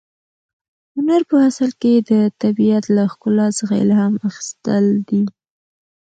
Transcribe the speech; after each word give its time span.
هنر 0.95 1.21
په 1.29 1.35
اصل 1.49 1.69
کې 1.81 1.93
د 2.09 2.11
طبیعت 2.41 2.85
له 2.95 3.03
ښکلا 3.11 3.47
څخه 3.59 3.73
الهام 3.83 4.13
اخیستل 4.29 4.85
دي. 5.07 5.23